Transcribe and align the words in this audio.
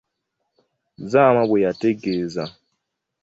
Zama 1.11 1.43
bwe 1.49 1.61
yategeeza. 1.65 2.43